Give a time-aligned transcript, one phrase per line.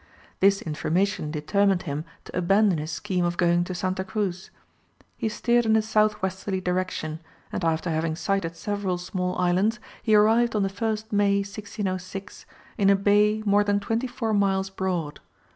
[0.39, 4.49] This information determined him to abandon his scheme of going to Santa Cruz.
[5.15, 7.19] He steered in a south westerly direction,
[7.53, 12.47] and after having sighted several small islands, he arrived on the 1st May, 1606,
[12.79, 15.19] in a bay more than twenty four miles broad.